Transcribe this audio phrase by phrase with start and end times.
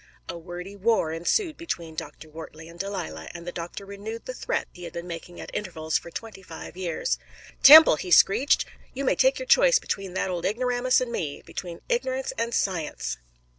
[0.27, 2.27] A wordy war ensued between Dr.
[2.27, 5.99] Wortley and Delilah, and the doctor renewed the threat he had been making at intervals
[5.99, 7.19] for twenty five years.
[7.61, 11.81] "Temple," he screeched, "you may take your choice between that old ignoramus and me between
[11.87, 13.17] ignorance and science!"